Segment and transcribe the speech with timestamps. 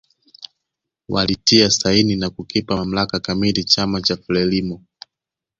[1.09, 4.81] Walitia saini na kukipa mamlaka kamili chama cha Frelimo